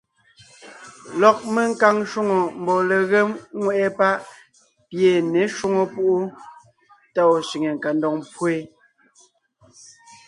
[1.21, 3.29] Lɔg menkaŋ shwòŋo mbɔɔ legém
[3.61, 4.15] ŋweʼe páʼ
[4.87, 6.17] pi ye ně shwóŋo púʼu
[7.13, 8.59] tá ɔ̀ sẅiŋe kandoŋ pwó yé.